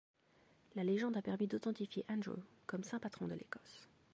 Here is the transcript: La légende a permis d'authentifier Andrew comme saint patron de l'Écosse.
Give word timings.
La 0.73 0.83
légende 0.83 1.15
a 1.17 1.21
permis 1.21 1.45
d'authentifier 1.45 2.03
Andrew 2.09 2.39
comme 2.65 2.83
saint 2.83 2.97
patron 2.97 3.27
de 3.27 3.35
l'Écosse. 3.35 3.87